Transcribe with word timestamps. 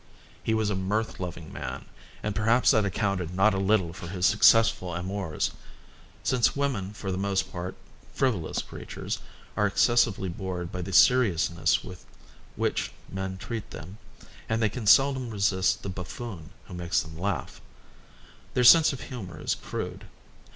He 0.41 0.55
was 0.55 0.71
a 0.71 0.75
mirth 0.75 1.19
loving 1.19 1.53
man, 1.53 1.85
and 2.23 2.33
perhaps 2.33 2.71
that 2.71 2.85
accounted 2.85 3.35
not 3.35 3.53
a 3.53 3.59
little 3.59 3.93
for 3.93 4.07
his 4.07 4.25
successful 4.25 4.95
amours; 4.95 5.51
since 6.23 6.55
women, 6.55 6.91
for 6.93 7.11
the 7.11 7.19
most 7.19 7.51
part 7.51 7.75
frivolous 8.11 8.63
creatures, 8.63 9.19
are 9.55 9.67
excessively 9.67 10.27
bored 10.27 10.71
by 10.71 10.81
the 10.81 10.91
seriousness 10.91 11.83
with 11.83 12.03
which 12.55 12.91
men 13.11 13.37
treat 13.37 13.69
them, 13.69 13.99
and 14.49 14.59
they 14.59 14.69
can 14.69 14.87
seldom 14.87 15.29
resist 15.29 15.83
the 15.83 15.87
buffoon 15.89 16.49
who 16.65 16.73
makes 16.73 17.03
them 17.03 17.15
laugh. 17.15 17.61
Their 18.55 18.63
sense 18.63 18.91
of 18.93 19.01
humour 19.01 19.39
is 19.39 19.53
crude. 19.53 20.05